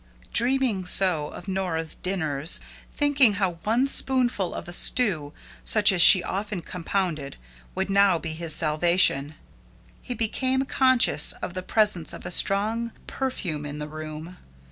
Dreaming 0.33 0.87
so 0.87 1.27
of 1.27 1.47
Nora's 1.47 1.93
dinners, 1.93 2.59
thinking 2.91 3.33
how 3.33 3.59
one 3.61 3.85
spoonful 3.87 4.55
of 4.55 4.67
a 4.67 4.73
stew 4.73 5.31
such 5.63 5.91
as 5.91 6.01
she 6.01 6.23
often 6.23 6.63
compounded 6.63 7.37
would 7.75 7.87
now 7.91 8.17
be 8.17 8.33
his 8.33 8.55
salvation, 8.55 9.35
he 10.01 10.15
became 10.15 10.65
conscious 10.65 11.33
of 11.33 11.53
the 11.53 11.61
presence 11.61 12.13
of 12.13 12.25
a 12.25 12.31
strong 12.31 12.93
perfume 13.05 13.63
in 13.63 13.77
the 13.77 13.87
room. 13.87 14.37